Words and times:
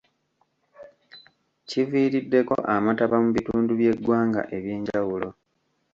Kiviiriddeko 1.67 2.55
amataba 2.75 3.15
mu 3.23 3.29
bitundu 3.35 3.71
by'eggwanga 3.79 4.41
ebyenjawulo. 4.57 5.29